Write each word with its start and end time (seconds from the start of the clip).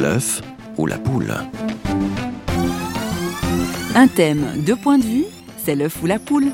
L'œuf 0.00 0.40
ou 0.78 0.86
la 0.86 0.96
poule 0.96 1.34
Un 3.94 4.06
thème, 4.06 4.46
deux 4.64 4.76
points 4.76 4.96
de 4.96 5.04
vue, 5.04 5.26
c'est 5.62 5.74
l'œuf 5.74 6.02
ou 6.02 6.06
la 6.06 6.18
poule. 6.18 6.46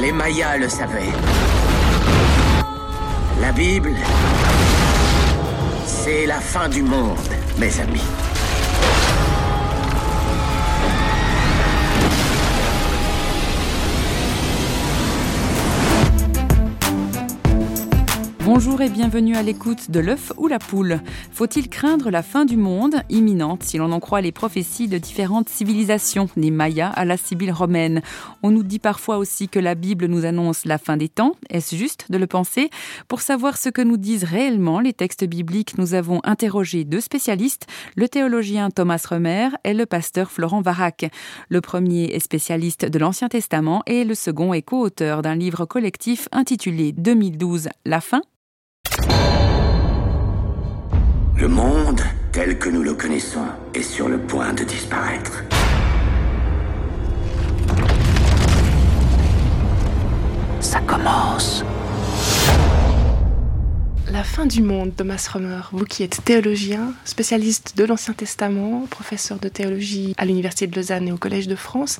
Les 0.00 0.12
Mayas 0.12 0.58
le 0.58 0.68
savaient. 0.68 1.10
La 3.40 3.50
Bible, 3.50 3.96
c'est 5.86 6.24
la 6.24 6.38
fin 6.38 6.68
du 6.68 6.82
monde, 6.82 7.18
mes 7.58 7.80
amis. 7.80 8.27
Et 18.80 18.88
bienvenue 18.90 19.34
à 19.34 19.42
l'écoute 19.42 19.90
de 19.90 19.98
l'œuf 19.98 20.32
ou 20.36 20.46
la 20.46 20.60
poule. 20.60 21.00
Faut-il 21.32 21.68
craindre 21.68 22.10
la 22.10 22.22
fin 22.22 22.44
du 22.44 22.56
monde, 22.56 23.02
imminente 23.08 23.64
si 23.64 23.76
l'on 23.76 23.90
en 23.90 23.98
croit 23.98 24.20
les 24.20 24.30
prophéties 24.30 24.86
de 24.86 24.98
différentes 24.98 25.48
civilisations, 25.48 26.28
des 26.36 26.52
Mayas 26.52 26.90
à 26.90 27.04
la 27.04 27.16
Sibylle 27.16 27.50
romaine? 27.50 28.02
On 28.44 28.52
nous 28.52 28.62
dit 28.62 28.78
parfois 28.78 29.18
aussi 29.18 29.48
que 29.48 29.58
la 29.58 29.74
Bible 29.74 30.06
nous 30.06 30.24
annonce 30.24 30.64
la 30.64 30.78
fin 30.78 30.96
des 30.96 31.08
temps. 31.08 31.34
Est-ce 31.50 31.74
juste 31.74 32.06
de 32.12 32.18
le 32.18 32.28
penser? 32.28 32.70
Pour 33.08 33.20
savoir 33.20 33.56
ce 33.56 33.68
que 33.68 33.82
nous 33.82 33.96
disent 33.96 34.22
réellement 34.22 34.78
les 34.78 34.92
textes 34.92 35.24
bibliques, 35.24 35.76
nous 35.76 35.94
avons 35.94 36.20
interrogé 36.22 36.84
deux 36.84 37.00
spécialistes, 37.00 37.66
le 37.96 38.08
théologien 38.08 38.70
Thomas 38.70 39.04
Remer 39.10 39.48
et 39.64 39.74
le 39.74 39.86
pasteur 39.86 40.30
Florent 40.30 40.60
Varac. 40.60 41.10
Le 41.48 41.60
premier 41.60 42.14
est 42.14 42.20
spécialiste 42.20 42.84
de 42.84 42.98
l'Ancien 43.00 43.28
Testament 43.28 43.82
et 43.86 44.04
le 44.04 44.14
second 44.14 44.54
est 44.54 44.62
co-auteur 44.62 45.22
d'un 45.22 45.34
livre 45.34 45.64
collectif 45.64 46.28
intitulé 46.30 46.92
2012 46.92 47.70
La 47.84 48.00
fin 48.00 48.22
Le 51.36 51.48
monde, 51.48 52.00
tel 52.32 52.58
que 52.58 52.68
nous 52.68 52.82
le 52.82 52.94
connaissons, 52.94 53.46
est 53.74 53.82
sur 53.82 54.08
le 54.08 54.18
point 54.18 54.52
de 54.52 54.64
disparaître. 54.64 55.44
Ça 60.60 60.80
commence. 60.80 61.64
La 64.10 64.24
fin 64.24 64.46
du 64.46 64.62
monde, 64.62 64.92
Thomas 64.96 65.28
Romer, 65.30 65.60
vous 65.70 65.84
qui 65.84 66.02
êtes 66.02 66.24
théologien, 66.24 66.94
spécialiste 67.04 67.74
de 67.76 67.84
l'Ancien 67.84 68.14
Testament, 68.14 68.86
professeur 68.88 69.38
de 69.38 69.48
théologie 69.48 70.14
à 70.16 70.24
l'Université 70.24 70.66
de 70.66 70.74
Lausanne 70.74 71.08
et 71.08 71.12
au 71.12 71.18
Collège 71.18 71.46
de 71.46 71.54
France, 71.54 71.98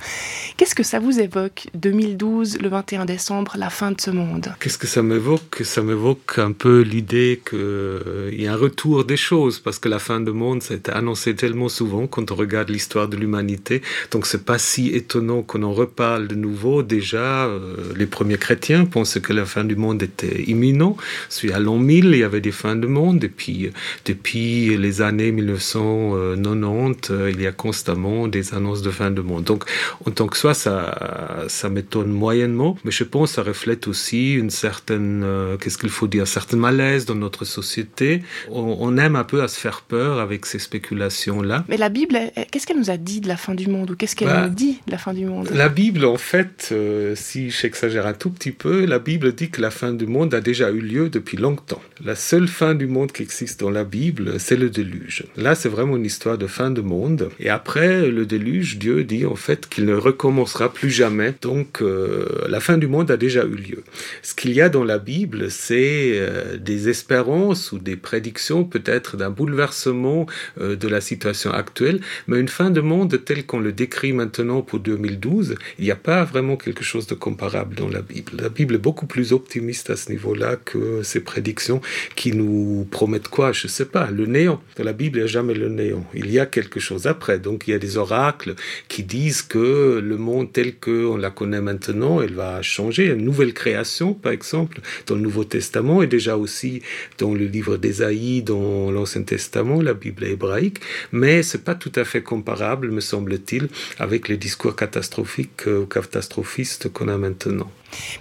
qu'est-ce 0.56 0.74
que 0.74 0.82
ça 0.82 1.00
vous 1.00 1.20
évoque 1.20 1.66
2012, 1.74 2.60
le 2.62 2.68
21 2.70 3.04
décembre, 3.04 3.56
la 3.58 3.68
fin 3.68 3.90
de 3.90 4.00
ce 4.00 4.10
monde? 4.10 4.54
Qu'est-ce 4.58 4.78
que 4.78 4.86
ça 4.86 5.02
m'évoque? 5.02 5.60
Ça 5.64 5.82
m'évoque 5.82 6.38
un 6.38 6.52
peu 6.52 6.80
l'idée 6.80 7.42
qu'il 7.46 7.58
euh, 7.58 8.30
y 8.32 8.46
a 8.46 8.54
un 8.54 8.56
retour 8.56 9.04
des 9.04 9.18
choses, 9.18 9.58
parce 9.58 9.78
que 9.78 9.90
la 9.90 9.98
fin 9.98 10.20
du 10.20 10.32
monde, 10.32 10.62
ça 10.62 10.72
a 10.72 10.76
été 10.78 10.90
annoncé 10.90 11.34
tellement 11.34 11.68
souvent 11.68 12.06
quand 12.06 12.30
on 12.30 12.34
regarde 12.36 12.70
l'histoire 12.70 13.08
de 13.08 13.18
l'humanité, 13.18 13.82
donc 14.10 14.26
c'est 14.26 14.46
pas 14.46 14.58
si 14.58 14.88
étonnant 14.88 15.42
qu'on 15.42 15.62
en 15.62 15.74
reparle 15.74 16.26
de 16.26 16.34
nouveau. 16.34 16.82
Déjà, 16.82 17.44
euh, 17.44 17.92
les 17.96 18.06
premiers 18.06 18.38
chrétiens 18.38 18.86
pensaient 18.86 19.20
que 19.20 19.34
la 19.34 19.44
fin 19.44 19.64
du 19.64 19.76
monde 19.76 20.02
était 20.02 20.44
imminente, 20.44 20.96
suis 21.28 21.52
à 21.52 21.58
il 22.04 22.16
y 22.16 22.24
avait 22.24 22.40
des 22.40 22.52
fins 22.52 22.76
de 22.76 22.86
monde. 22.86 23.24
Et 23.24 23.28
puis, 23.28 23.70
depuis 24.04 24.76
les 24.76 25.02
années 25.02 25.32
1990, 25.32 27.10
euh, 27.10 27.30
il 27.32 27.40
y 27.40 27.46
a 27.46 27.52
constamment 27.52 28.28
des 28.28 28.54
annonces 28.54 28.82
de 28.82 28.90
fin 28.90 29.10
de 29.10 29.20
monde. 29.20 29.44
Donc, 29.44 29.64
en 30.04 30.10
tant 30.10 30.26
que 30.26 30.36
soi, 30.36 30.54
ça, 30.54 31.46
ça 31.48 31.68
m'étonne 31.68 32.10
moyennement. 32.10 32.76
Mais 32.84 32.90
je 32.90 33.04
pense 33.04 33.30
que 33.30 33.34
ça 33.36 33.42
reflète 33.42 33.88
aussi 33.88 34.34
une 34.34 34.50
certaine, 34.50 35.22
euh, 35.24 35.56
qu'est-ce 35.56 35.78
qu'il 35.78 35.90
faut 35.90 36.06
dire, 36.06 36.22
un 36.22 36.26
certain 36.26 36.56
malaise 36.56 37.04
dans 37.04 37.14
notre 37.14 37.44
société. 37.44 38.22
On, 38.50 38.96
aime 38.98 39.16
un 39.16 39.24
peu 39.24 39.42
à 39.42 39.48
se 39.48 39.60
faire 39.60 39.82
peur 39.82 40.18
avec 40.18 40.46
ces 40.46 40.58
spéculations-là. 40.58 41.64
Mais 41.68 41.76
la 41.76 41.88
Bible, 41.88 42.18
qu'est-ce 42.50 42.66
qu'elle 42.66 42.78
nous 42.78 42.90
a 42.90 42.96
dit 42.96 43.20
de 43.20 43.28
la 43.28 43.36
fin 43.36 43.54
du 43.54 43.68
monde 43.68 43.90
Ou 43.90 43.96
qu'est-ce 43.96 44.16
qu'elle 44.16 44.28
bah, 44.28 44.48
nous 44.48 44.54
dit 44.54 44.80
de 44.86 44.92
la 44.92 44.98
fin 44.98 45.12
du 45.12 45.26
monde? 45.26 45.50
La 45.52 45.68
Bible, 45.68 46.04
en 46.04 46.16
fait, 46.16 46.70
euh, 46.72 47.14
si 47.14 47.50
j'exagère 47.50 48.06
un 48.06 48.14
tout 48.14 48.30
petit 48.30 48.50
peu, 48.50 48.84
la 48.86 48.98
Bible 48.98 49.34
dit 49.34 49.50
que 49.50 49.60
la 49.60 49.70
fin 49.70 49.92
du 49.92 50.06
monde 50.06 50.34
a 50.34 50.40
déjà 50.40 50.70
eu 50.70 50.80
lieu 50.80 51.08
depuis 51.08 51.36
longtemps. 51.36 51.82
La 52.04 52.14
seule 52.14 52.46
fin 52.46 52.76
du 52.76 52.86
monde 52.86 53.10
qui 53.10 53.22
existe 53.22 53.58
dans 53.58 53.70
la 53.70 53.82
Bible, 53.82 54.38
c'est 54.38 54.56
le 54.56 54.70
déluge. 54.70 55.24
Là, 55.36 55.56
c'est 55.56 55.68
vraiment 55.68 55.96
une 55.96 56.04
histoire 56.04 56.38
de 56.38 56.46
fin 56.46 56.70
du 56.70 56.80
monde. 56.80 57.28
Et 57.40 57.48
après 57.48 58.08
le 58.08 58.24
déluge, 58.24 58.78
Dieu 58.78 59.02
dit 59.02 59.26
en 59.26 59.34
fait 59.34 59.68
qu'il 59.68 59.84
ne 59.84 59.94
recommencera 59.94 60.72
plus 60.72 60.90
jamais. 60.90 61.34
Donc, 61.42 61.82
euh, 61.82 62.26
la 62.48 62.60
fin 62.60 62.78
du 62.78 62.86
monde 62.86 63.10
a 63.10 63.16
déjà 63.16 63.44
eu 63.44 63.56
lieu. 63.56 63.82
Ce 64.22 64.34
qu'il 64.34 64.52
y 64.52 64.60
a 64.60 64.68
dans 64.68 64.84
la 64.84 64.98
Bible, 64.98 65.50
c'est 65.50 66.12
euh, 66.14 66.56
des 66.56 66.88
espérances 66.88 67.72
ou 67.72 67.78
des 67.78 67.96
prédictions 67.96 68.62
peut-être 68.62 69.16
d'un 69.16 69.30
bouleversement 69.30 70.26
euh, 70.60 70.76
de 70.76 70.86
la 70.86 71.00
situation 71.00 71.50
actuelle, 71.50 72.00
mais 72.28 72.38
une 72.38 72.48
fin 72.48 72.70
de 72.70 72.80
monde 72.80 73.24
telle 73.24 73.44
qu'on 73.44 73.60
le 73.60 73.72
décrit 73.72 74.12
maintenant 74.12 74.62
pour 74.62 74.78
2012, 74.78 75.56
il 75.78 75.84
n'y 75.84 75.90
a 75.90 75.96
pas 75.96 76.24
vraiment 76.24 76.56
quelque 76.56 76.84
chose 76.84 77.08
de 77.08 77.14
comparable 77.14 77.74
dans 77.74 77.88
la 77.88 78.02
Bible. 78.02 78.32
La 78.40 78.48
Bible 78.48 78.76
est 78.76 78.78
beaucoup 78.78 79.06
plus 79.06 79.32
optimiste 79.32 79.90
à 79.90 79.96
ce 79.96 80.10
niveau-là 80.12 80.56
que 80.56 81.02
ces 81.02 81.20
prédictions 81.20 81.67
qui 82.16 82.32
nous 82.32 82.86
promettent 82.90 83.28
quoi? 83.28 83.52
Je 83.52 83.66
ne 83.66 83.70
sais 83.70 83.84
pas. 83.84 84.10
Le 84.10 84.26
néant. 84.26 84.60
Dans 84.76 84.84
la 84.84 84.92
Bible, 84.92 85.18
il 85.18 85.20
n'y 85.22 85.24
a 85.24 85.28
jamais 85.28 85.54
le 85.54 85.68
néant. 85.68 86.04
Il 86.14 86.30
y 86.30 86.38
a 86.38 86.46
quelque 86.46 86.80
chose 86.80 87.06
après. 87.06 87.38
Donc 87.38 87.66
il 87.66 87.72
y 87.72 87.74
a 87.74 87.78
des 87.78 87.96
oracles 87.96 88.54
qui 88.88 89.02
disent 89.02 89.42
que 89.42 90.00
le 90.02 90.16
monde 90.16 90.52
tel 90.52 90.76
qu'on 90.76 91.16
la 91.16 91.30
connaît 91.30 91.60
maintenant, 91.60 92.22
il 92.22 92.34
va 92.34 92.62
changer. 92.62 93.06
Une 93.06 93.24
nouvelle 93.24 93.54
création, 93.54 94.14
par 94.14 94.32
exemple, 94.32 94.80
dans 95.06 95.14
le 95.14 95.20
Nouveau 95.20 95.44
Testament 95.44 96.02
et 96.02 96.06
déjà 96.06 96.36
aussi 96.36 96.82
dans 97.18 97.34
le 97.34 97.46
livre 97.46 97.76
d'Ésaïe, 97.76 98.42
dans 98.42 98.90
l'Ancien 98.90 99.22
Testament, 99.22 99.80
la 99.80 99.94
Bible 99.94 100.24
hébraïque. 100.24 100.80
Mais 101.12 101.42
c'est 101.42 101.64
pas 101.64 101.74
tout 101.74 101.92
à 101.94 102.04
fait 102.04 102.22
comparable, 102.22 102.90
me 102.90 103.00
semble-t-il, 103.00 103.68
avec 103.98 104.28
les 104.28 104.36
discours 104.36 104.76
catastrophiques 104.76 105.66
ou 105.66 105.86
catastrophistes 105.86 106.92
qu'on 106.92 107.08
a 107.08 107.18
maintenant. 107.18 107.70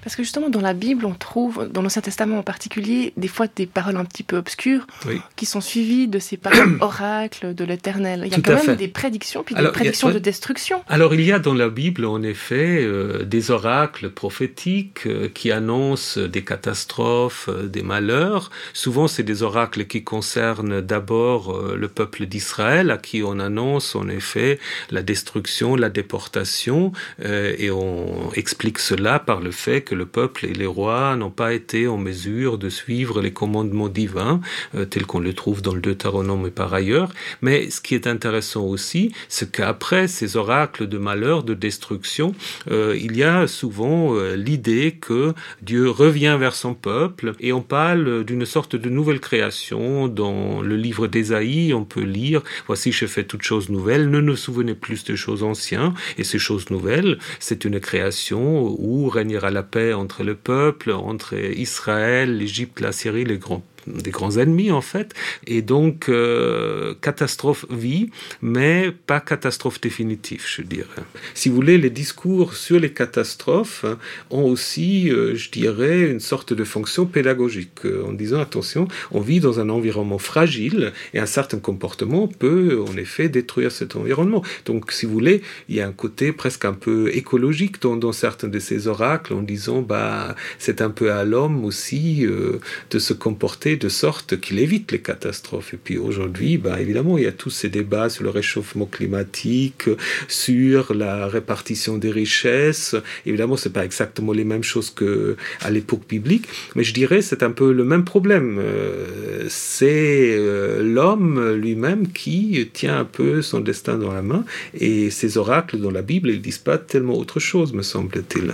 Parce 0.04 0.16
que 0.16 0.24
justement, 0.24 0.50
dans 0.50 0.62
la 0.62 0.74
Bible, 0.74 1.06
on 1.06 1.14
trouve, 1.14 1.70
dans 1.72 1.82
l'Ancien 1.82 2.02
Testament 2.02 2.40
en 2.40 2.44
particulier, 2.44 3.14
des 3.18 3.28
fois 3.28 3.48
des 3.54 3.66
paroles 3.66 3.98
un 3.98 4.06
petit 4.06 4.24
peu 4.24 4.38
obscures 4.38 4.88
qui 5.36 5.46
sont 5.46 5.62
suivies 5.62 6.08
de 6.08 6.20
ces 6.20 6.38
paroles 6.38 6.78
oracles 6.82 7.54
de 7.54 7.64
l'Éternel. 7.64 8.24
Il 8.26 8.32
y 8.32 8.36
a 8.36 8.42
quand 8.42 8.66
même 8.66 8.76
des 8.76 8.88
prédictions, 8.88 9.44
puis 9.44 9.56
des 9.56 9.68
prédictions 9.70 10.10
de 10.10 10.20
destruction. 10.20 10.84
Alors, 10.88 11.14
il 11.14 11.22
y 11.22 11.32
a 11.32 11.40
dans 11.40 11.54
la 11.54 11.70
Bible, 11.70 12.06
en 12.06 12.22
effet, 12.22 12.82
euh, 12.82 13.24
des 13.24 13.52
oracles 13.52 14.10
prophétiques 14.10 15.06
euh, 15.06 15.30
qui 15.30 15.52
annoncent 15.52 16.20
des 16.20 16.44
catastrophes, 16.44 17.50
euh, 17.50 17.68
des 17.68 17.84
malheurs. 17.84 18.50
Souvent, 18.74 19.08
c'est 19.08 19.24
des 19.24 19.44
oracles 19.44 19.86
qui 19.86 20.04
concernent 20.04 20.82
d'abord 20.82 21.62
le 21.76 21.88
peuple 21.88 22.26
d'Israël, 22.26 22.92
à 22.92 22.98
qui 22.98 23.24
on 23.24 23.40
annonce, 23.40 23.96
en 23.96 24.08
effet, 24.08 24.60
la 24.92 25.02
destruction, 25.02 25.76
la 25.76 25.90
déportation, 25.90 26.92
et 27.24 27.72
on 27.72 28.32
explique 28.34 28.80
cela 28.80 29.20
par 29.20 29.40
le 29.40 29.52
fait 29.58 29.82
que 29.82 29.96
le 29.96 30.06
peuple 30.06 30.46
et 30.46 30.54
les 30.54 30.66
rois 30.66 31.16
n'ont 31.16 31.32
pas 31.32 31.54
été 31.54 31.88
en 31.88 31.98
mesure 31.98 32.58
de 32.58 32.70
suivre 32.70 33.22
les 33.22 33.32
commandements 33.32 33.90
divins 33.90 34.40
euh, 34.76 34.86
tels 34.86 35.06
qu'on 35.06 35.20
le 35.20 35.34
trouve 35.34 35.62
dans 35.62 35.74
le 35.74 35.82
Deutéronome 35.82 36.48
et 36.48 36.52
par 36.52 36.74
ailleurs. 36.74 37.12
Mais 37.42 37.70
ce 37.70 37.82
qui 37.82 37.96
est 37.96 38.08
intéressant 38.08 38.64
aussi, 38.64 39.12
c'est 39.30 39.52
qu'après 39.52 40.08
ces 40.08 40.38
oracles 40.38 40.88
de 40.88 40.98
malheur, 40.98 41.44
de 41.44 41.54
destruction, 41.54 42.34
euh, 42.70 42.98
il 43.00 43.18
y 43.18 43.24
a 43.24 43.48
souvent 43.48 44.16
euh, 44.16 44.36
l'idée 44.36 44.98
que 45.00 45.34
Dieu 45.62 45.90
revient 45.90 46.38
vers 46.40 46.56
son 46.56 46.74
peuple 46.74 47.34
et 47.40 47.54
on 47.54 47.62
parle 47.62 48.24
d'une 48.24 48.46
sorte 48.46 48.76
de 48.76 48.90
nouvelle 48.90 49.20
création. 49.20 50.08
Dans 50.08 50.62
le 50.62 50.76
livre 50.76 51.08
d'Ésaïe, 51.08 51.74
on 51.74 51.84
peut 51.84 52.02
lire 52.02 52.42
Voici, 52.68 52.92
je 52.92 53.06
fais 53.06 53.24
toutes 53.24 53.44
choses 53.44 53.70
nouvelles, 53.70 54.10
ne 54.10 54.20
nous 54.20 54.36
souvenez 54.36 54.76
plus 54.76 55.04
des 55.04 55.16
choses 55.16 55.44
anciennes. 55.44 55.94
Et 56.18 56.24
ces 56.24 56.40
choses 56.40 56.70
nouvelles, 56.70 57.18
c'est 57.40 57.66
une 57.66 57.80
création 57.80 58.76
où 58.80 59.10
régnera 59.10 59.47
la 59.52 59.64
paix 59.64 59.94
entre 59.94 60.24
le 60.24 60.36
peuple, 60.36 60.92
entre 60.92 61.36
Israël, 61.36 62.38
l'Égypte, 62.38 62.80
la 62.80 62.92
Syrie, 62.92 63.26
les 63.26 63.38
grands 63.38 63.64
des 63.88 64.12
grands 64.12 64.38
ennemis 64.38 64.72
en 64.72 64.82
fait. 64.82 65.14
Et 65.46 65.62
donc, 65.62 66.10
euh, 66.10 66.94
catastrophe 67.02 67.66
vie, 67.70 68.10
mais 68.42 68.92
pas 68.92 69.20
catastrophe 69.20 69.80
définitive, 69.82 70.44
je 70.48 70.62
dirais. 70.62 70.88
Si 71.34 71.50
vous 71.50 71.56
voulez, 71.56 71.78
les 71.78 71.90
discours 71.90 72.54
sur 72.56 72.80
les 72.80 72.92
catastrophes 72.92 73.86
ont 74.30 74.44
aussi, 74.44 75.10
euh, 75.10 75.36
je 75.36 75.50
dirais, 75.52 76.10
une 76.10 76.20
sorte 76.20 76.54
de 76.54 76.64
fonction 76.64 77.06
pédagogique, 77.06 77.86
euh, 77.86 78.06
en 78.06 78.14
disant 78.14 78.40
attention, 78.40 78.88
on 79.12 79.22
vit 79.22 79.40
dans 79.40 79.60
un 79.60 79.70
environnement 79.70 80.18
fragile 80.18 80.94
et 81.14 81.20
un 81.20 81.26
certain 81.26 81.60
comportement 81.60 82.28
peut 82.28 82.84
en 82.88 82.98
effet 82.98 83.30
détruire 83.30 83.72
cet 83.72 83.96
environnement. 83.96 84.44
Donc, 84.66 84.92
si 84.92 85.06
vous 85.06 85.14
voulez, 85.14 85.42
il 85.70 85.76
y 85.76 85.82
a 85.82 85.88
un 85.88 85.92
côté 85.92 86.32
presque 86.32 86.66
un 86.66 86.74
peu 86.74 87.10
écologique 87.16 87.82
dans, 87.82 87.96
dans 87.96 88.12
certains 88.12 88.48
de 88.48 88.60
ces 88.60 88.88
oracles, 88.88 89.34
en 89.34 89.42
disant 89.42 89.82
bah 89.82 90.36
c'est 90.60 90.82
un 90.82 90.90
peu 90.90 91.12
à 91.12 91.24
l'homme 91.24 91.64
aussi 91.66 92.26
de 92.26 93.00
se 93.00 93.14
comporter 93.14 93.77
de 93.78 93.90
sorte 93.90 94.40
qu'il 94.40 94.60
évite 94.60 94.92
les 94.92 95.00
catastrophes. 95.00 95.74
Et 95.74 95.78
puis 95.78 95.98
aujourd'hui, 95.98 96.58
bah, 96.58 96.80
évidemment, 96.80 97.18
il 97.18 97.24
y 97.24 97.28
a 97.28 97.32
tous 97.32 97.50
ces 97.50 97.70
débats 97.70 98.10
sur 98.10 98.24
le 98.24 98.30
réchauffement 98.30 98.86
climatique, 98.86 99.90
sur 100.28 100.94
la 100.94 101.28
répartition 101.28 101.98
des 101.98 102.12
richesses. 102.12 102.96
Évidemment, 103.26 103.58
c'est 103.58 103.74
pas 103.74 103.86
exactement 103.86 104.34
les 104.34 104.44
mêmes 104.44 104.64
choses 104.64 104.90
que 104.90 105.36
à 105.62 105.70
l'époque 105.70 106.08
biblique, 106.08 106.48
mais 106.76 106.84
je 106.84 106.94
dirais 106.94 107.22
c'est 107.22 107.44
un 107.44 107.52
peu 107.52 107.72
le 107.72 107.84
même 107.84 108.06
problème. 108.06 108.60
Euh, 108.60 109.46
c'est 109.50 110.36
euh, 110.38 110.84
l'homme 110.84 111.54
lui-même 111.54 112.12
qui 112.12 112.70
tient 112.74 113.00
un 113.00 113.06
peu 113.06 113.42
son 113.42 113.60
destin 113.60 113.98
dans 113.98 114.14
la 114.14 114.22
main, 114.22 114.46
et 114.74 115.10
ces 115.10 115.38
oracles 115.38 115.78
dans 115.78 115.92
la 115.92 116.02
Bible, 116.02 116.30
ils 116.30 116.42
disent 116.42 116.58
pas 116.58 116.78
tellement 116.78 117.18
autre 117.18 117.40
chose, 117.40 117.74
me 117.74 117.84
semble-t-il. 117.84 118.54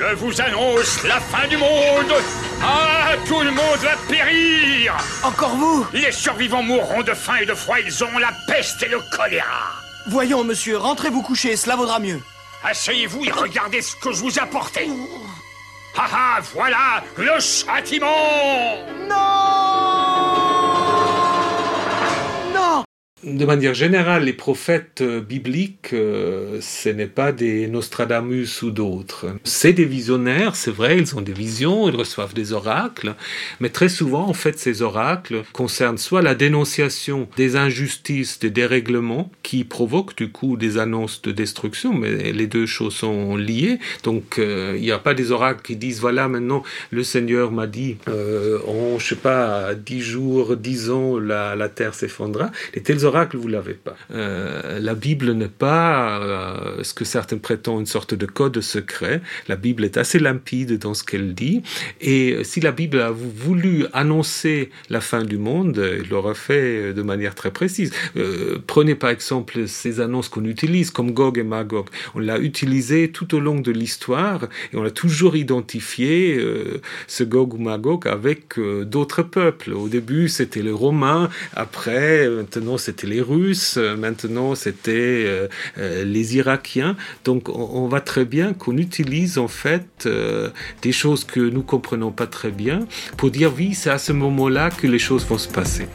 Je 0.00 0.14
vous 0.14 0.40
annonce 0.40 1.04
la 1.04 1.20
fin 1.20 1.46
du 1.46 1.58
monde. 1.58 2.14
Ah, 2.62 3.12
tout 3.26 3.40
le 3.40 3.50
monde 3.50 3.78
va 3.82 3.96
périr. 4.08 4.96
Encore 5.22 5.54
vous 5.56 5.86
Les 5.92 6.10
survivants 6.10 6.62
mourront 6.62 7.02
de 7.02 7.12
faim 7.12 7.36
et 7.42 7.44
de 7.44 7.52
froid, 7.52 7.76
ils 7.84 8.02
ont 8.02 8.18
la 8.18 8.32
peste 8.46 8.82
et 8.82 8.88
le 8.88 8.98
choléra. 9.14 9.74
Voyons, 10.06 10.42
monsieur, 10.42 10.78
rentrez 10.78 11.10
vous 11.10 11.20
coucher, 11.20 11.54
cela 11.54 11.76
vaudra 11.76 11.98
mieux. 11.98 12.20
Asseyez-vous 12.64 13.26
et 13.26 13.30
regardez 13.30 13.82
ce 13.82 13.94
que 13.96 14.10
je 14.12 14.20
vous 14.20 14.38
apportais. 14.38 14.88
Ah 15.98 16.08
ah, 16.10 16.38
voilà 16.54 17.04
le 17.18 17.38
châtiment 17.38 18.06
De 23.22 23.44
manière 23.44 23.74
générale, 23.74 24.24
les 24.24 24.32
prophètes 24.32 25.02
euh, 25.02 25.20
bibliques, 25.20 25.92
euh, 25.92 26.58
ce 26.62 26.88
n'est 26.88 27.06
pas 27.06 27.32
des 27.32 27.66
Nostradamus 27.66 28.62
ou 28.62 28.70
d'autres. 28.70 29.26
C'est 29.44 29.74
des 29.74 29.84
visionnaires, 29.84 30.56
c'est 30.56 30.70
vrai, 30.70 30.96
ils 30.96 31.14
ont 31.14 31.20
des 31.20 31.34
visions, 31.34 31.86
ils 31.90 31.96
reçoivent 31.96 32.32
des 32.32 32.54
oracles, 32.54 33.14
mais 33.60 33.68
très 33.68 33.90
souvent, 33.90 34.26
en 34.26 34.32
fait, 34.32 34.58
ces 34.58 34.80
oracles 34.80 35.42
concernent 35.52 35.98
soit 35.98 36.22
la 36.22 36.34
dénonciation 36.34 37.28
des 37.36 37.56
injustices, 37.56 38.38
des 38.38 38.48
dérèglements 38.48 39.30
qui 39.42 39.64
provoquent 39.64 40.16
du 40.16 40.30
coup 40.30 40.56
des 40.56 40.78
annonces 40.78 41.20
de 41.20 41.30
destruction, 41.30 41.92
mais 41.92 42.32
les 42.32 42.46
deux 42.46 42.64
choses 42.64 42.94
sont 42.94 43.36
liées. 43.36 43.80
Donc, 44.02 44.38
euh, 44.38 44.72
il 44.76 44.82
n'y 44.82 44.92
a 44.92 44.98
pas 44.98 45.12
des 45.12 45.30
oracles 45.30 45.60
qui 45.60 45.76
disent 45.76 46.00
voilà, 46.00 46.26
maintenant, 46.28 46.62
le 46.90 47.04
Seigneur 47.04 47.52
m'a 47.52 47.66
dit, 47.66 47.98
en, 48.06 48.98
je 48.98 49.06
sais 49.08 49.14
pas, 49.14 49.74
dix 49.74 50.00
jours, 50.00 50.56
dix 50.56 50.88
ans, 50.88 51.18
la, 51.18 51.54
la 51.54 51.68
terre 51.68 51.92
s'effondra. 51.92 52.50
Les 52.74 52.82
tels 52.82 53.04
vous 53.34 53.48
l'avez 53.48 53.74
pas. 53.74 53.96
Euh, 54.12 54.78
la 54.78 54.94
Bible 54.94 55.32
n'est 55.32 55.48
pas 55.48 56.20
euh, 56.20 56.82
ce 56.82 56.94
que 56.94 57.04
certains 57.04 57.38
prétendent 57.38 57.80
une 57.80 57.86
sorte 57.86 58.14
de 58.14 58.26
code 58.26 58.60
secret. 58.60 59.20
La 59.48 59.56
Bible 59.56 59.84
est 59.84 59.96
assez 59.96 60.18
limpide 60.18 60.78
dans 60.78 60.94
ce 60.94 61.04
qu'elle 61.04 61.34
dit. 61.34 61.62
Et 62.00 62.42
si 62.44 62.60
la 62.60 62.72
Bible 62.72 63.00
a 63.00 63.10
voulu 63.10 63.86
annoncer 63.92 64.70
la 64.88 65.00
fin 65.00 65.24
du 65.24 65.38
monde, 65.38 65.82
il 66.02 66.08
l'aura 66.08 66.34
fait 66.34 66.92
de 66.92 67.02
manière 67.02 67.34
très 67.34 67.50
précise. 67.50 67.92
Euh, 68.16 68.58
prenez 68.66 68.94
par 68.94 69.10
exemple 69.10 69.66
ces 69.66 70.00
annonces 70.00 70.28
qu'on 70.28 70.44
utilise 70.44 70.90
comme 70.90 71.12
Gog 71.12 71.38
et 71.38 71.42
Magog. 71.42 71.86
On 72.14 72.18
l'a 72.18 72.38
utilisé 72.38 73.10
tout 73.10 73.34
au 73.34 73.40
long 73.40 73.60
de 73.60 73.72
l'histoire 73.72 74.48
et 74.72 74.76
on 74.76 74.84
a 74.84 74.90
toujours 74.90 75.36
identifié 75.36 76.38
ce 77.06 77.24
Gog 77.24 77.54
ou 77.54 77.58
Magog 77.58 78.06
avec 78.06 78.58
d'autres 78.58 79.22
peuples. 79.22 79.72
Au 79.72 79.88
début, 79.88 80.28
c'était 80.28 80.62
les 80.62 80.70
Romains. 80.70 81.28
Après, 81.54 82.28
maintenant, 82.28 82.78
c'était 82.78 82.99
les 83.06 83.20
Russes, 83.20 83.76
euh, 83.76 83.96
maintenant 83.96 84.54
c'était 84.54 85.24
euh, 85.26 85.48
euh, 85.78 86.04
les 86.04 86.36
Irakiens. 86.36 86.96
Donc 87.24 87.48
on, 87.48 87.88
voit 87.88 88.00
très 88.00 88.24
bien 88.24 88.52
qu'on 88.52 88.76
utilise 88.76 89.38
en 89.38 89.48
fait 89.48 90.08
des 90.82 90.92
choses 90.92 91.24
que 91.24 91.40
nous 91.40 91.62
comprenons 91.62 92.12
pas 92.12 92.26
très 92.26 92.50
bien 92.50 92.80
pour 93.16 93.30
dire 93.30 93.52
oui, 93.56 93.74
c'est 93.74 93.90
à 93.90 93.98
ce 93.98 94.12
moment-là 94.12 94.70
que 94.70 94.86
les 94.86 94.98
choses 94.98 95.26
vont 95.26 95.38
se 95.38 95.48
passer. 95.48 95.88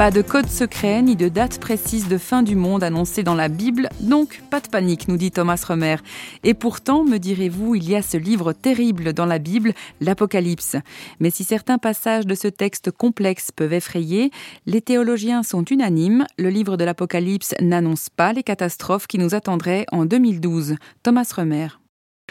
Pas 0.00 0.10
de 0.10 0.22
code 0.22 0.48
secret 0.48 1.02
ni 1.02 1.14
de 1.14 1.28
date 1.28 1.60
précise 1.60 2.08
de 2.08 2.16
fin 2.16 2.42
du 2.42 2.56
monde 2.56 2.82
annoncée 2.82 3.22
dans 3.22 3.34
la 3.34 3.48
Bible, 3.48 3.90
donc 4.00 4.40
pas 4.48 4.60
de 4.60 4.68
panique, 4.68 5.08
nous 5.08 5.18
dit 5.18 5.30
Thomas 5.30 5.62
Remer. 5.68 5.96
Et 6.42 6.54
pourtant, 6.54 7.04
me 7.04 7.18
direz-vous, 7.18 7.74
il 7.74 7.86
y 7.86 7.94
a 7.94 8.00
ce 8.00 8.16
livre 8.16 8.54
terrible 8.54 9.12
dans 9.12 9.26
la 9.26 9.38
Bible, 9.38 9.74
l'Apocalypse. 10.00 10.76
Mais 11.18 11.28
si 11.28 11.44
certains 11.44 11.76
passages 11.76 12.24
de 12.24 12.34
ce 12.34 12.48
texte 12.48 12.90
complexe 12.90 13.50
peuvent 13.54 13.74
effrayer, 13.74 14.30
les 14.64 14.80
théologiens 14.80 15.42
sont 15.42 15.64
unanimes, 15.64 16.24
le 16.38 16.48
livre 16.48 16.78
de 16.78 16.84
l'Apocalypse 16.84 17.54
n'annonce 17.60 18.08
pas 18.08 18.32
les 18.32 18.42
catastrophes 18.42 19.06
qui 19.06 19.18
nous 19.18 19.34
attendraient 19.34 19.84
en 19.92 20.06
2012. 20.06 20.76
Thomas 21.02 21.30
Remer. 21.36 21.79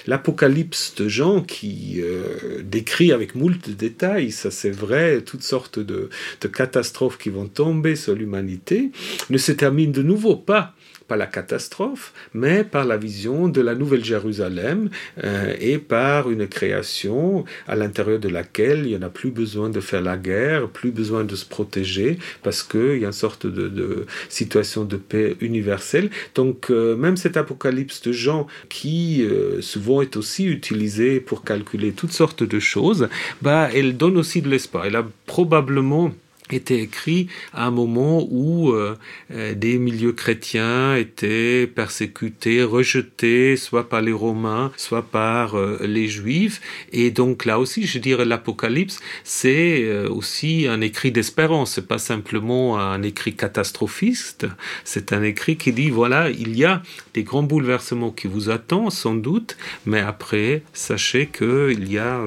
L'Apocalypse 0.08 0.96
de 0.96 1.08
Jean 1.08 1.42
qui 1.42 2.02
euh, 2.02 2.62
décrit 2.64 3.12
avec 3.12 3.36
moult 3.36 3.70
détails, 3.70 4.32
ça 4.32 4.52
c'est 4.52 4.70
vrai, 4.70 5.22
toutes 5.22 5.44
sortes 5.44 5.80
de, 5.80 6.10
de 6.42 6.48
catastrophes 6.48 7.18
qui 7.18 7.30
vont 7.30 7.48
tomber 7.48 7.96
sur 7.96 8.16
l'humanité, 8.16 8.92
ne 9.30 9.38
se 9.38 9.52
termine 9.52 9.92
de 9.92 10.02
nouveau 10.02 10.36
pas 10.36 10.74
pas 11.10 11.18
la 11.18 11.26
catastrophe, 11.26 12.14
mais 12.34 12.64
par 12.64 12.86
la 12.86 12.96
vision 12.96 13.50
de 13.50 13.62
la 13.62 13.74
Nouvelle 13.76 14.06
Jérusalem 14.06 14.90
euh, 15.24 15.54
et 15.60 15.80
par 15.80 16.30
une 16.30 16.48
création 16.48 17.44
à 17.68 17.76
l'intérieur 17.76 18.20
de 18.20 18.30
laquelle 18.30 18.82
il 18.86 18.92
n'y 18.92 18.96
en 18.96 19.02
a 19.02 19.10
plus 19.10 19.32
besoin 19.32 19.70
de 19.70 19.80
faire 19.82 20.02
la 20.02 20.18
guerre, 20.18 20.70
plus 20.70 20.92
besoin 20.92 21.24
de 21.24 21.36
se 21.36 21.46
protéger, 21.46 22.20
parce 22.44 22.62
qu'il 22.64 23.00
y 23.00 23.04
a 23.04 23.08
une 23.08 23.12
sorte 23.12 23.48
de, 23.48 24.06
situation 24.30 24.86
de 24.86 24.98
paix 24.98 25.36
universelle. 25.42 26.10
Donc 26.36 26.70
euh, 26.70 26.96
même 26.96 27.18
cet 27.18 27.36
apocalypse 27.36 28.02
de 28.04 28.12
Jean, 28.12 28.46
qui 28.70 29.24
euh, 29.24 29.62
souvent 29.62 30.02
est 30.02 30.16
aussi 30.16 30.46
utilisé 30.46 31.20
pour 31.20 31.44
calculer 31.44 31.92
toutes 31.92 32.14
sortes 32.14 32.44
de 32.44 32.60
choses, 32.60 33.10
bah, 33.42 33.70
elle 33.74 33.98
donne 33.98 34.18
aussi 34.18 34.42
de 34.44 34.50
l'espoir. 34.50 34.86
Elle 34.86 34.96
a 34.96 35.06
probablement 35.26 36.12
était 36.52 36.80
écrit 36.80 37.28
à 37.54 37.68
un 37.68 37.72
moment 37.72 38.26
où 38.30 38.72
euh, 38.72 38.96
euh, 39.32 39.54
des 39.54 39.78
milieux 39.78 40.14
chrétiens 40.14 40.96
étaient 40.96 41.68
persécutés, 41.68 42.64
rejetés, 42.64 43.56
soit 43.56 43.90
par 43.90 44.02
les 44.02 44.12
Romains, 44.12 44.72
soit 44.78 45.04
par 45.04 45.56
euh, 45.56 45.80
les 45.84 46.08
Juifs. 46.08 46.62
Et 46.92 47.12
donc 47.12 47.46
là 47.46 47.60
aussi, 47.60 47.86
je 47.86 48.00
dirais, 48.00 48.26
l'Apocalypse, 48.26 49.00
c'est 49.24 50.08
aussi 50.08 50.68
un 50.68 50.82
écrit 50.82 51.12
d'espérance. 51.12 51.74
C'est 51.74 51.88
pas 51.88 51.98
simplement 51.98 52.80
un 52.80 53.02
écrit 53.04 53.36
catastrophiste. 53.36 54.48
C'est 54.84 55.14
un 55.14 55.24
écrit 55.24 55.58
qui 55.58 55.72
dit 55.72 55.90
voilà, 55.90 56.30
il 56.30 56.58
y 56.58 56.66
a 56.66 56.82
des 57.14 57.24
grands 57.24 57.44
bouleversements 57.44 58.12
qui 58.12 58.28
vous 58.28 58.50
attendent 58.50 58.92
sans 58.92 59.16
doute, 59.16 59.58
mais 59.86 60.00
après, 60.00 60.64
sachez 60.74 61.28
que 61.28 61.72
il 61.72 61.92
y 61.92 61.98
a 61.98 62.20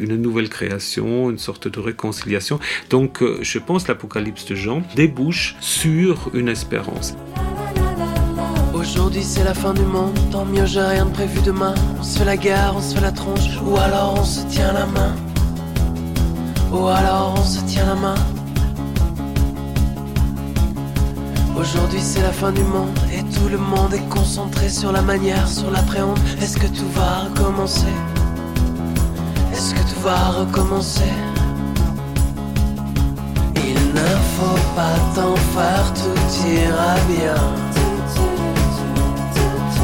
une 0.00 0.16
nouvelle 0.16 0.48
création, 0.48 1.30
une 1.30 1.38
sorte 1.38 1.68
de 1.68 1.80
réconciliation. 1.80 2.60
Donc 2.90 3.22
je 3.40 3.58
pense, 3.58 3.88
l'Apocalypse 3.88 4.44
de 4.46 4.54
Jean 4.54 4.82
débouche 4.94 5.56
sur 5.60 6.30
une 6.34 6.48
espérance. 6.48 7.14
Aujourd'hui 8.74 9.22
c'est 9.22 9.44
la 9.44 9.54
fin 9.54 9.74
du 9.74 9.82
monde, 9.82 10.18
tant 10.30 10.44
mieux 10.44 10.66
j'ai 10.66 10.80
rien 10.80 11.06
de 11.06 11.10
prévu 11.10 11.40
demain. 11.42 11.74
On 12.00 12.02
se 12.02 12.18
fait 12.18 12.24
la 12.24 12.36
guerre, 12.36 12.74
on 12.76 12.80
se 12.80 12.94
fait 12.94 13.00
la 13.00 13.12
tronche, 13.12 13.58
ou 13.64 13.76
alors 13.76 14.14
on 14.18 14.24
se 14.24 14.40
tient 14.46 14.72
la 14.72 14.86
main. 14.86 15.14
Ou 16.72 16.86
alors 16.88 17.34
on 17.38 17.44
se 17.44 17.60
tient 17.60 17.86
la 17.86 17.94
main. 17.94 18.14
Aujourd'hui 21.56 22.00
c'est 22.00 22.22
la 22.22 22.32
fin 22.32 22.50
du 22.50 22.62
monde 22.62 22.98
et 23.12 23.22
tout 23.34 23.48
le 23.50 23.58
monde 23.58 23.92
est 23.94 24.08
concentré 24.08 24.68
sur 24.68 24.90
la 24.90 25.02
manière, 25.02 25.46
sur 25.46 25.70
l'appréhende. 25.70 26.18
Est-ce 26.40 26.56
que 26.56 26.66
tout 26.66 26.88
va 26.94 27.28
recommencer? 27.28 27.92
Est-ce 29.52 29.74
que 29.74 29.80
tout 29.80 30.00
va 30.00 30.16
recommencer? 30.40 31.12
Ne 33.94 34.08
faut 34.34 34.60
pas 34.74 34.96
t'en 35.14 35.36
faire, 35.54 35.92
tout 35.94 36.48
ira 36.48 36.94
bien. 37.08 37.42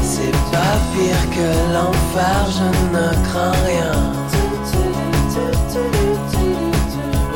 C'est 0.01 0.31
pas 0.51 0.75
pire 0.93 1.23
que 1.35 1.49
l'enfer, 1.73 2.39
je 2.57 2.67
ne 2.95 3.07
crains 3.27 3.57
rien. 3.65 3.93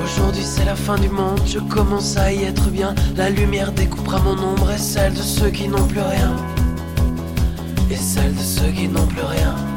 Aujourd'hui 0.04 0.44
c'est 0.44 0.66
la 0.66 0.76
fin 0.76 0.98
du 0.98 1.10
monde, 1.10 1.42
je 1.46 1.60
commence 1.60 2.18
à 2.18 2.32
y 2.32 2.44
être 2.44 2.70
bien. 2.70 2.94
La 3.16 3.30
lumière 3.30 3.72
découpera 3.72 4.20
mon 4.20 4.38
ombre 4.38 4.72
et 4.72 4.78
celle 4.78 5.14
de 5.14 5.22
ceux 5.22 5.50
qui 5.50 5.68
n'ont 5.68 5.88
plus 5.88 6.02
rien. 6.02 6.36
Et 7.92 7.96
celle 7.96 8.34
de 8.34 8.42
ceux 8.42 8.72
qui 8.72 8.88
n'ont 8.88 9.08
plus 9.08 9.24
rien. 9.24 9.73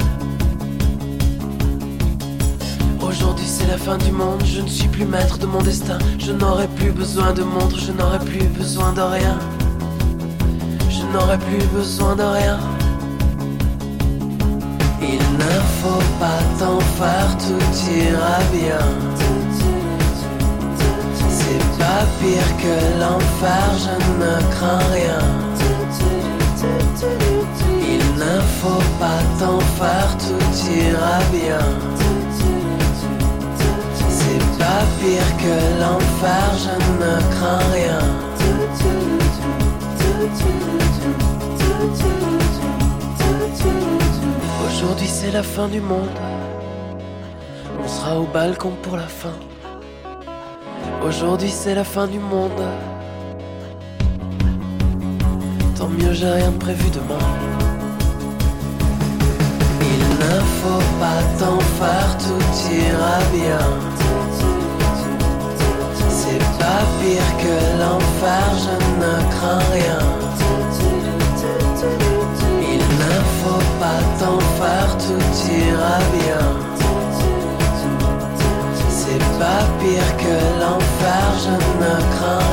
Aujourd'hui 3.26 3.48
c'est 3.48 3.66
la 3.66 3.76
fin 3.76 3.98
du 3.98 4.12
monde, 4.12 4.40
je 4.44 4.60
ne 4.60 4.68
suis 4.68 4.86
plus 4.86 5.04
maître 5.04 5.36
de 5.36 5.46
mon 5.46 5.60
destin. 5.60 5.98
Je 6.16 6.30
n'aurai 6.30 6.68
plus 6.68 6.92
besoin 6.92 7.32
de 7.32 7.42
montre, 7.42 7.76
je 7.76 7.90
n'aurai 7.90 8.20
plus 8.20 8.46
besoin 8.56 8.92
de 8.92 9.00
rien. 9.00 9.36
Je 10.88 11.02
n'aurai 11.12 11.36
plus 11.38 11.66
besoin 11.74 12.14
de 12.14 12.22
rien. 12.22 12.60
Il 15.02 15.18
ne 15.42 15.54
faut 15.82 16.04
pas 16.20 16.40
t'en 16.60 16.78
faire, 16.78 17.36
tout 17.38 17.68
ira 17.90 18.38
bien. 18.52 18.86
C'est 21.28 21.78
pas 21.80 22.06
pire 22.20 22.56
que 22.62 23.00
l'enfer, 23.00 23.66
je 23.84 23.94
ne 24.22 24.34
crains 24.54 24.86
rien. 24.92 25.18
Il 27.92 28.04
ne 28.20 28.40
faut 28.60 28.84
pas 29.00 29.20
t'en 29.40 29.58
faire, 29.58 30.16
tout 30.16 30.70
ira 30.70 31.18
bien. 31.32 31.85
Pire 35.06 35.36
que 35.42 35.56
l'enfer, 35.80 36.46
je 36.64 36.74
ne 37.02 37.12
crains 37.34 37.66
rien. 37.78 38.00
Aujourd'hui 44.66 45.06
c'est 45.06 45.30
la 45.30 45.42
fin 45.42 45.68
du 45.68 45.80
monde. 45.80 46.18
On 47.82 47.88
sera 47.88 48.18
au 48.18 48.26
balcon 48.26 48.72
pour 48.82 48.96
la 48.96 49.10
fin. 49.22 49.36
Aujourd'hui 51.06 51.50
c'est 51.50 51.74
la 51.74 51.84
fin 51.84 52.06
du 52.06 52.18
monde. 52.18 52.62
Tant 55.78 55.88
mieux, 55.88 56.12
j'ai 56.12 56.30
rien 56.40 56.50
de 56.50 56.60
prévu 56.66 56.88
demain. 56.90 57.26
Il 59.92 60.02
ne 60.24 60.34
faut 60.58 60.84
pas 61.02 61.20
t'en 61.38 61.58
faire, 61.78 62.10
tout 62.24 62.48
ira 62.86 63.18
bien. 63.38 63.95
Pas 66.76 66.84
pire 67.00 67.36
que 67.42 67.56
l'enfer, 67.80 68.46
je 68.64 68.74
ne 69.02 69.14
crains 69.32 69.66
rien. 69.72 70.02
Il 72.72 72.82
ne 73.02 73.14
faut 73.38 73.64
pas 73.80 74.00
t'en 74.20 74.38
faire, 74.58 74.90
tout 74.98 75.26
ira 75.50 75.98
bien. 76.16 76.46
C'est 78.90 79.24
pas 79.40 79.62
pire 79.80 80.16
que 80.22 80.36
l'enfer, 80.60 81.24
je 81.44 81.54
ne 81.82 81.94
crains 82.14 82.45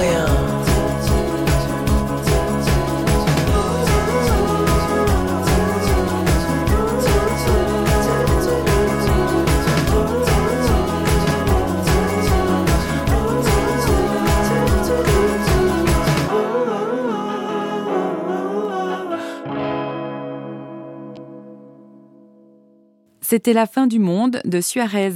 C'était 23.33 23.53
la 23.53 23.65
fin 23.65 23.87
du 23.87 23.97
monde 23.97 24.41
de 24.45 24.61
Suarez. 24.61 25.13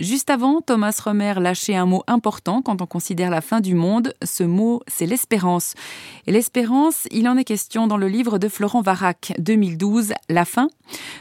Juste 0.00 0.28
avant, 0.28 0.60
Thomas 0.60 0.98
Romer 1.04 1.34
lâchait 1.36 1.76
un 1.76 1.86
mot 1.86 2.02
important 2.08 2.62
quand 2.62 2.82
on 2.82 2.86
considère 2.86 3.30
la 3.30 3.40
fin 3.40 3.60
du 3.60 3.76
monde. 3.76 4.12
Ce 4.24 4.42
mot, 4.42 4.82
c'est 4.88 5.06
l'espérance. 5.06 5.74
Et 6.26 6.32
l'espérance, 6.32 7.06
il 7.12 7.28
en 7.28 7.36
est 7.36 7.44
question 7.44 7.86
dans 7.86 7.96
le 7.96 8.08
livre 8.08 8.38
de 8.38 8.48
Florent 8.48 8.82
Varac, 8.82 9.34
2012, 9.38 10.12
La 10.28 10.44
fin. 10.44 10.68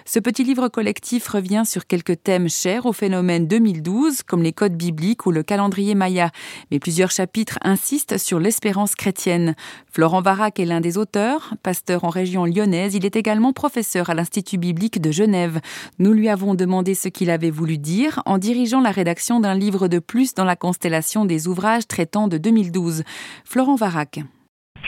Ce 0.05 0.17
petit 0.17 0.43
livre 0.43 0.69
collectif 0.69 1.27
revient 1.27 1.63
sur 1.67 1.85
quelques 1.85 2.23
thèmes 2.23 2.49
chers 2.49 2.87
au 2.87 2.93
phénomène 2.93 3.47
2012, 3.47 4.23
comme 4.23 4.41
les 4.41 4.53
codes 4.53 4.75
bibliques 4.75 5.27
ou 5.27 5.31
le 5.31 5.43
calendrier 5.43 5.93
maya. 5.93 6.31
Mais 6.71 6.79
plusieurs 6.79 7.11
chapitres 7.11 7.59
insistent 7.61 8.17
sur 8.17 8.39
l'espérance 8.39 8.95
chrétienne. 8.95 9.53
Florent 9.91 10.23
Varac 10.23 10.59
est 10.59 10.65
l'un 10.65 10.81
des 10.81 10.97
auteurs. 10.97 11.53
Pasteur 11.61 12.05
en 12.05 12.09
région 12.09 12.45
lyonnaise, 12.45 12.95
il 12.95 13.05
est 13.05 13.15
également 13.15 13.53
professeur 13.53 14.09
à 14.09 14.15
l'Institut 14.15 14.57
biblique 14.57 14.99
de 14.99 15.11
Genève. 15.11 15.61
Nous 15.99 16.11
lui 16.11 16.27
avons 16.27 16.55
demandé 16.55 16.95
ce 16.95 17.07
qu'il 17.07 17.29
avait 17.29 17.51
voulu 17.51 17.77
dire 17.77 18.23
en 18.25 18.39
dirigeant 18.39 18.62
la 18.81 18.91
rédaction 18.91 19.39
d'un 19.39 19.53
livre 19.53 19.87
de 19.87 19.99
plus 19.99 20.33
dans 20.33 20.45
la 20.45 20.55
constellation 20.55 21.25
des 21.25 21.47
ouvrages 21.47 21.87
traitant 21.87 22.27
de 22.27 22.37
2012. 22.37 23.03
Florent 23.43 23.75
Varac. 23.75 24.21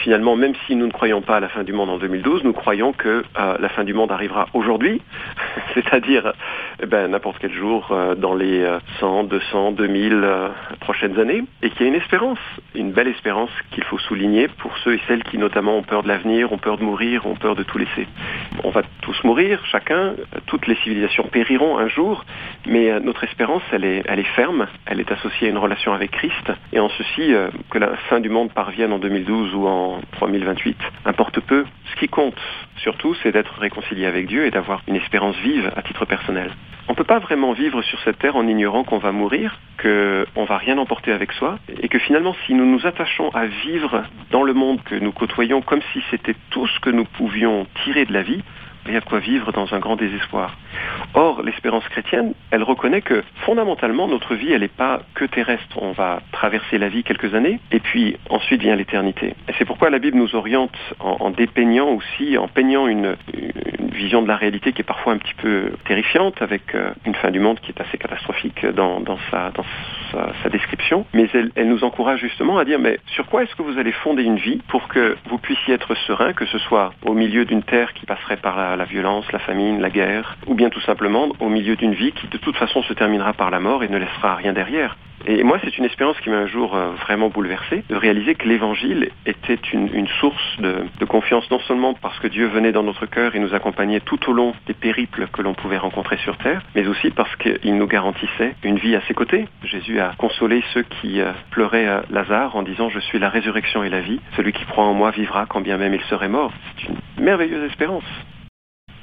Finalement, 0.06 0.36
même 0.36 0.52
si 0.68 0.76
nous 0.76 0.86
ne 0.86 0.92
croyons 0.92 1.20
pas 1.20 1.38
à 1.38 1.40
la 1.40 1.48
fin 1.48 1.64
du 1.64 1.72
monde 1.72 1.90
en 1.90 1.98
2012, 1.98 2.44
nous 2.44 2.52
croyons 2.52 2.92
que 2.92 3.24
euh, 3.40 3.56
la 3.58 3.68
fin 3.68 3.82
du 3.82 3.92
monde 3.92 4.12
arrivera 4.12 4.46
aujourd'hui, 4.54 5.02
c'est-à-dire 5.74 6.32
eh 6.80 6.86
ben, 6.86 7.10
n'importe 7.10 7.38
quel 7.40 7.52
jour 7.52 7.88
euh, 7.90 8.14
dans 8.14 8.36
les 8.36 8.64
100, 9.00 9.24
200, 9.24 9.72
2000 9.72 10.24
prochaines 10.78 11.18
années, 11.18 11.42
et 11.60 11.70
qu'il 11.70 11.80
y 11.80 11.84
a 11.86 11.88
une 11.88 12.00
espérance, 12.00 12.38
une 12.76 12.92
belle 12.92 13.08
espérance 13.08 13.50
qu'il 13.72 13.82
faut 13.82 13.98
souligner 13.98 14.46
pour 14.46 14.78
ceux 14.78 14.94
et 14.94 15.00
celles 15.08 15.24
qui 15.24 15.38
notamment 15.38 15.76
ont 15.76 15.82
peur 15.82 16.04
de 16.04 16.08
l'avenir, 16.08 16.52
ont 16.52 16.58
peur 16.58 16.78
de 16.78 16.84
mourir, 16.84 17.26
ont 17.26 17.34
peur 17.34 17.56
de 17.56 17.64
tout 17.64 17.78
laisser. 17.78 18.06
On 18.62 18.70
va 18.70 18.82
tous 19.00 19.24
mourir, 19.24 19.60
chacun, 19.72 20.14
toutes 20.46 20.68
les 20.68 20.76
civilisations 20.76 21.24
périront 21.24 21.78
un 21.78 21.88
jour, 21.88 22.24
mais 22.64 22.92
euh, 22.92 23.00
notre 23.00 23.24
espérance, 23.24 23.62
elle 23.72 23.84
est, 23.84 24.04
elle 24.06 24.20
est 24.20 24.34
ferme, 24.36 24.68
elle 24.86 25.00
est 25.00 25.10
associée 25.10 25.48
à 25.48 25.50
une 25.50 25.58
relation 25.58 25.92
avec 25.92 26.12
Christ, 26.12 26.52
et 26.72 26.78
en 26.78 26.90
ceci, 26.90 27.34
que 27.70 27.78
la 27.78 27.96
fin 28.08 28.20
du 28.20 28.28
monde 28.28 28.52
parvienne 28.52 28.92
en 28.92 29.00
2012 29.00 29.52
ou 29.56 29.66
en 29.66 29.95
3028, 30.12 30.76
importe 31.04 31.40
peu. 31.40 31.64
Ce 31.90 31.96
qui 31.96 32.08
compte, 32.08 32.40
surtout, 32.76 33.14
c'est 33.22 33.32
d'être 33.32 33.58
réconcilié 33.58 34.06
avec 34.06 34.26
Dieu 34.26 34.46
et 34.46 34.50
d'avoir 34.50 34.82
une 34.88 34.96
espérance 34.96 35.36
vive 35.36 35.70
à 35.76 35.82
titre 35.82 36.04
personnel. 36.04 36.50
On 36.88 36.92
ne 36.92 36.96
peut 36.96 37.04
pas 37.04 37.18
vraiment 37.18 37.52
vivre 37.52 37.82
sur 37.82 37.98
cette 38.00 38.18
terre 38.18 38.36
en 38.36 38.46
ignorant 38.46 38.84
qu'on 38.84 38.98
va 38.98 39.10
mourir, 39.10 39.58
qu'on 39.82 40.44
va 40.44 40.56
rien 40.56 40.78
emporter 40.78 41.12
avec 41.12 41.32
soi, 41.32 41.58
et 41.80 41.88
que 41.88 41.98
finalement, 41.98 42.36
si 42.46 42.54
nous 42.54 42.64
nous 42.64 42.86
attachons 42.86 43.30
à 43.30 43.46
vivre 43.46 44.04
dans 44.30 44.44
le 44.44 44.54
monde 44.54 44.80
que 44.84 44.94
nous 44.94 45.10
côtoyons 45.10 45.62
comme 45.62 45.82
si 45.92 46.02
c'était 46.10 46.36
tout 46.50 46.66
ce 46.68 46.78
que 46.78 46.90
nous 46.90 47.04
pouvions 47.04 47.66
tirer 47.84 48.04
de 48.04 48.12
la 48.12 48.22
vie, 48.22 48.42
il 48.86 48.94
y 48.94 48.96
a 48.96 49.00
de 49.00 49.04
quoi 49.04 49.18
vivre 49.18 49.52
dans 49.52 49.74
un 49.74 49.80
grand 49.80 49.96
désespoir. 49.96 50.56
Or, 51.14 51.42
l'espérance 51.42 51.84
chrétienne, 51.88 52.34
elle 52.50 52.62
reconnaît 52.62 53.00
que 53.00 53.22
fondamentalement, 53.44 54.06
notre 54.06 54.34
vie, 54.34 54.52
elle 54.52 54.60
n'est 54.60 54.68
pas 54.68 55.00
que 55.14 55.24
terrestre. 55.24 55.78
On 55.80 55.92
va 55.92 56.20
traverser 56.32 56.78
la 56.78 56.88
vie 56.88 57.04
quelques 57.04 57.34
années, 57.34 57.58
et 57.72 57.80
puis 57.80 58.16
ensuite 58.28 58.60
vient 58.60 58.76
l'éternité. 58.76 59.34
Et 59.48 59.52
c'est 59.58 59.64
pourquoi 59.64 59.90
la 59.90 59.98
Bible 59.98 60.18
nous 60.18 60.36
oriente 60.36 60.76
en, 61.00 61.30
dépeignant 61.30 61.88
aussi, 61.88 62.36
en 62.36 62.48
peignant 62.48 62.86
une, 62.86 63.16
vision 63.92 64.20
de 64.20 64.28
la 64.28 64.36
réalité 64.36 64.72
qui 64.72 64.82
est 64.82 64.84
parfois 64.84 65.14
un 65.14 65.16
petit 65.18 65.32
peu 65.34 65.72
terrifiante, 65.86 66.42
avec 66.42 66.74
euh, 66.74 66.90
une 67.06 67.14
fin 67.14 67.30
du 67.30 67.40
monde 67.40 67.58
qui 67.60 67.72
est 67.72 67.80
assez 67.80 67.96
catastrophique 67.96 68.66
dans, 68.66 69.02
sa, 69.30 69.52
description. 70.50 71.06
Mais 71.14 71.28
elle, 71.32 71.68
nous 71.68 71.82
encourage 71.82 72.20
justement 72.20 72.58
à 72.58 72.64
dire, 72.66 72.78
mais 72.78 72.98
sur 73.06 73.26
quoi 73.26 73.42
est-ce 73.42 73.54
que 73.56 73.62
vous 73.62 73.78
allez 73.78 73.92
fonder 73.92 74.22
une 74.22 74.36
vie 74.36 74.60
pour 74.68 74.88
que 74.88 75.16
vous 75.30 75.38
puissiez 75.38 75.74
être 75.74 75.94
serein, 76.06 76.34
que 76.34 76.44
ce 76.44 76.58
soit 76.58 76.92
au 77.04 77.14
milieu 77.14 77.46
d'une 77.46 77.62
terre 77.62 77.94
qui 77.94 78.04
passerait 78.04 78.36
par 78.36 78.76
la 78.76 78.84
violence, 78.84 79.24
la 79.32 79.38
famine, 79.38 79.80
la 79.80 79.90
guerre, 79.90 80.36
ou 80.46 80.54
bien 80.54 80.65
tout 80.70 80.80
simplement 80.80 81.28
au 81.40 81.48
milieu 81.48 81.76
d'une 81.76 81.94
vie 81.94 82.12
qui 82.12 82.28
de 82.28 82.38
toute 82.38 82.56
façon 82.56 82.82
se 82.82 82.92
terminera 82.92 83.32
par 83.32 83.50
la 83.50 83.60
mort 83.60 83.82
et 83.82 83.88
ne 83.88 83.98
laissera 83.98 84.34
rien 84.34 84.52
derrière. 84.52 84.96
Et 85.24 85.42
moi, 85.42 85.58
c'est 85.64 85.76
une 85.78 85.84
expérience 85.84 86.18
qui 86.20 86.30
m'a 86.30 86.36
un 86.36 86.46
jour 86.46 86.76
euh, 86.76 86.90
vraiment 87.00 87.30
bouleversé, 87.30 87.82
de 87.88 87.96
réaliser 87.96 88.34
que 88.34 88.46
l'évangile 88.46 89.10
était 89.24 89.58
une, 89.72 90.06
source 90.20 90.60
de, 90.60 90.84
de, 91.00 91.04
confiance, 91.04 91.50
non 91.50 91.58
seulement 91.60 91.94
parce 91.94 92.18
que 92.20 92.28
Dieu 92.28 92.46
venait 92.46 92.70
dans 92.70 92.84
notre 92.84 93.06
cœur 93.06 93.34
et 93.34 93.40
nous 93.40 93.54
accompagnait 93.54 94.00
tout 94.00 94.30
au 94.30 94.32
long 94.32 94.54
des 94.66 94.74
périples 94.74 95.26
que 95.32 95.42
l'on 95.42 95.54
pouvait 95.54 95.78
rencontrer 95.78 96.18
sur 96.18 96.36
terre, 96.36 96.62
mais 96.74 96.86
aussi 96.86 97.10
parce 97.10 97.34
qu'il 97.36 97.76
nous 97.76 97.86
garantissait 97.86 98.54
une 98.62 98.78
vie 98.78 98.94
à 98.94 99.00
ses 99.08 99.14
côtés. 99.14 99.48
Jésus 99.64 99.98
a 99.98 100.12
consolé 100.18 100.62
ceux 100.72 100.84
qui 101.00 101.20
euh, 101.20 101.32
pleuraient 101.50 102.02
Lazare 102.10 102.54
en 102.54 102.62
disant 102.62 102.88
Je 102.90 103.00
suis 103.00 103.18
la 103.18 103.30
résurrection 103.30 103.82
et 103.82 103.88
la 103.88 104.00
vie. 104.00 104.20
Celui 104.36 104.52
qui 104.52 104.64
croit 104.66 104.84
en 104.84 104.94
moi 104.94 105.10
vivra 105.10 105.46
quand 105.46 105.60
bien 105.60 105.76
même 105.76 105.94
il 105.94 106.02
serait 106.02 106.28
mort. 106.28 106.52
C'est 106.76 106.88
une 106.88 107.24
merveilleuse 107.24 107.64
espérance. 107.64 108.04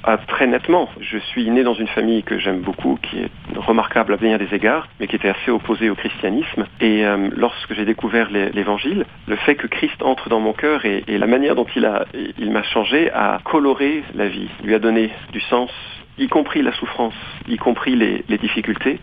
Ah, 0.05 0.17
très 0.17 0.47
nettement. 0.47 0.89
Je 0.99 1.17
suis 1.17 1.49
né 1.49 1.63
dans 1.63 1.73
une 1.73 1.87
famille 1.87 2.23
que 2.23 2.37
j'aime 2.37 2.59
beaucoup, 2.59 2.99
qui 3.01 3.19
est 3.19 3.29
remarquable 3.55 4.13
à 4.13 4.17
bien 4.17 4.37
des 4.37 4.53
égards, 4.53 4.87
mais 4.99 5.07
qui 5.07 5.15
était 5.15 5.29
assez 5.29 5.49
opposée 5.49 5.89
au 5.89 5.95
christianisme. 5.95 6.65
Et 6.81 7.05
euh, 7.05 7.29
lorsque 7.37 7.73
j'ai 7.73 7.85
découvert 7.85 8.29
l'évangile, 8.29 9.05
le 9.27 9.35
fait 9.37 9.55
que 9.55 9.67
Christ 9.67 10.01
entre 10.03 10.27
dans 10.27 10.41
mon 10.41 10.51
cœur 10.51 10.85
et, 10.85 11.03
la 11.07 11.27
manière 11.27 11.55
dont 11.55 11.65
il 11.73 12.51
m'a 12.51 12.63
changé 12.63 13.09
a 13.11 13.39
coloré 13.45 14.03
la 14.13 14.27
vie, 14.27 14.49
lui 14.63 14.75
a 14.75 14.79
donné 14.79 15.09
du 15.31 15.39
sens, 15.39 15.71
y 16.17 16.27
compris 16.27 16.61
la 16.61 16.73
souffrance, 16.73 17.13
y 17.47 17.57
compris 17.57 17.95
les, 17.95 18.23
difficultés, 18.37 18.99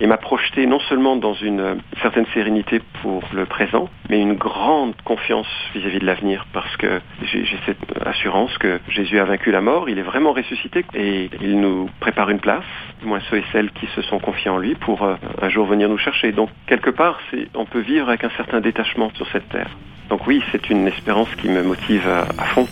et 0.00 0.06
m'a 0.06 0.16
projeté 0.16 0.66
non 0.66 0.80
seulement 0.80 1.16
dans 1.16 1.34
une 1.34 1.78
certaine 2.00 2.26
sérénité 2.34 2.80
pour 3.02 3.22
le 3.32 3.46
présent, 3.46 3.88
mais 4.08 4.20
une 4.20 4.34
grande 4.34 4.94
confiance 5.04 5.46
vis-à-vis 5.74 6.00
de 6.00 6.06
l'avenir, 6.06 6.46
parce 6.52 6.76
que 6.76 7.00
j'ai 7.22 7.44
cette 7.66 7.78
assurance 8.04 8.56
que 8.58 8.80
Jésus 8.88 9.18
a 9.18 9.24
vaincu 9.24 9.50
la 9.50 9.60
mort, 9.60 9.88
il 9.88 9.98
est 9.98 10.02
vraiment 10.02 10.32
ressuscité, 10.32 10.84
et 10.94 11.30
il 11.40 11.60
nous 11.60 11.88
prépare 12.00 12.30
une 12.30 12.40
place, 12.40 12.64
moins 13.04 13.20
ceux 13.30 13.38
et 13.38 13.44
celles 13.52 13.70
qui 13.70 13.86
se 13.94 14.02
sont 14.02 14.18
confiés 14.18 14.50
en 14.50 14.58
lui, 14.58 14.74
pour 14.74 15.02
euh, 15.02 15.14
un 15.40 15.48
jour 15.48 15.66
venir 15.66 15.88
nous 15.88 15.98
chercher. 15.98 16.32
Donc 16.32 16.50
quelque 16.66 16.90
part, 16.90 17.20
on 17.54 17.64
peut 17.64 17.80
vivre 17.80 18.08
avec 18.08 18.24
un 18.24 18.30
certain 18.36 18.60
détachement 18.60 19.10
sur 19.14 19.26
cette 19.28 19.48
terre. 19.48 19.70
Donc 20.08 20.26
oui, 20.26 20.42
c'est 20.50 20.70
une 20.70 20.86
espérance 20.88 21.32
qui 21.36 21.48
me 21.48 21.62
motive 21.62 22.06
à 22.06 22.44
fond. 22.44 22.66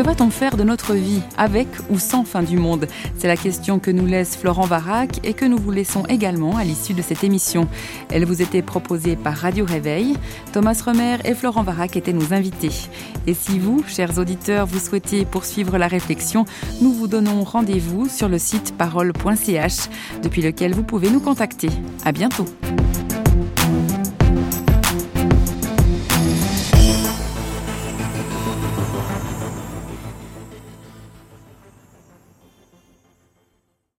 Que 0.00 0.06
va-t-on 0.06 0.30
faire 0.30 0.56
de 0.56 0.64
notre 0.64 0.94
vie, 0.94 1.20
avec 1.36 1.68
ou 1.90 1.98
sans 1.98 2.24
fin 2.24 2.42
du 2.42 2.56
monde? 2.56 2.86
C'est 3.18 3.28
la 3.28 3.36
question 3.36 3.78
que 3.78 3.90
nous 3.90 4.06
laisse 4.06 4.34
Florent 4.34 4.64
Varac 4.64 5.20
et 5.24 5.34
que 5.34 5.44
nous 5.44 5.58
vous 5.58 5.72
laissons 5.72 6.06
également 6.06 6.56
à 6.56 6.64
l'issue 6.64 6.94
de 6.94 7.02
cette 7.02 7.22
émission. 7.22 7.68
Elle 8.08 8.24
vous 8.24 8.40
était 8.40 8.62
proposée 8.62 9.14
par 9.14 9.36
Radio 9.36 9.66
Réveil. 9.66 10.16
Thomas 10.54 10.82
Remer 10.86 11.18
et 11.26 11.34
Florent 11.34 11.64
Varac 11.64 11.98
étaient 11.98 12.14
nos 12.14 12.32
invités. 12.32 12.72
Et 13.26 13.34
si 13.34 13.58
vous, 13.58 13.84
chers 13.86 14.16
auditeurs, 14.16 14.64
vous 14.64 14.78
souhaitez 14.78 15.26
poursuivre 15.26 15.76
la 15.76 15.86
réflexion, 15.86 16.46
nous 16.80 16.94
vous 16.94 17.06
donnons 17.06 17.44
rendez-vous 17.44 18.08
sur 18.08 18.30
le 18.30 18.38
site 18.38 18.74
parole.ch, 18.78 19.90
depuis 20.22 20.40
lequel 20.40 20.72
vous 20.72 20.82
pouvez 20.82 21.10
nous 21.10 21.20
contacter. 21.20 21.68
À 22.06 22.12
bientôt. 22.12 22.46